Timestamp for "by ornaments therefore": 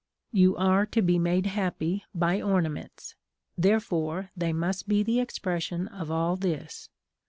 2.15-4.31